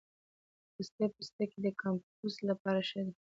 [0.03, 0.03] د
[0.75, 3.13] پستې پوستکی د کمپوسټ لپاره ښه دی؟